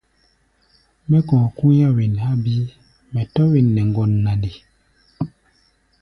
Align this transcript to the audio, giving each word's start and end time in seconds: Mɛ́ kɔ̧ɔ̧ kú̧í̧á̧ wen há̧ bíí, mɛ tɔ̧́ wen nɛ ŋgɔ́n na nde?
Mɛ́ 1.09 1.19
kɔ̧ɔ̧ 1.27 1.49
kú̧í̧á̧ 1.57 1.93
wen 1.97 2.13
há̧ 2.23 2.33
bíí, 2.43 2.63
mɛ 3.13 3.21
tɔ̧́ 3.33 3.49
wen 3.51 3.67
nɛ 3.75 3.81
ŋgɔ́n 3.89 4.11
na 4.23 4.31
nde? 4.37 4.51